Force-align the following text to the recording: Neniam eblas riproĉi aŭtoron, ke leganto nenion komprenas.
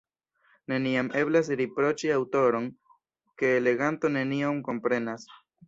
Neniam 0.71 1.11
eblas 1.19 1.51
riproĉi 1.59 2.11
aŭtoron, 2.17 2.67
ke 3.43 3.55
leganto 3.69 4.15
nenion 4.19 4.67
komprenas. 4.73 5.31